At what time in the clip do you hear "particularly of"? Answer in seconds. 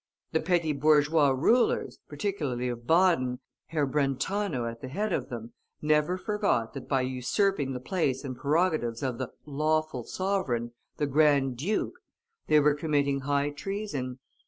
2.09-2.87